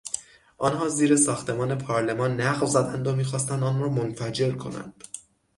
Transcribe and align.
آنها 0.57 0.89
زیر 0.89 1.15
ساختمان 1.15 1.77
پارلمان 1.77 2.41
نقب 2.41 2.65
زدند 2.65 3.07
و 3.07 3.15
میخواستند 3.15 3.63
آن 3.63 3.79
را 3.79 3.89
منفجر 3.89 4.51
کنند. 4.51 5.03